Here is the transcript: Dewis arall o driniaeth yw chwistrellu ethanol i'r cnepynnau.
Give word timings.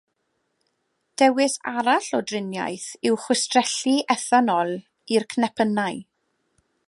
Dewis 1.21 1.57
arall 1.73 2.07
o 2.19 2.21
driniaeth 2.31 2.87
yw 3.09 3.19
chwistrellu 3.25 3.95
ethanol 4.15 4.75
i'r 5.17 5.29
cnepynnau. 5.35 6.01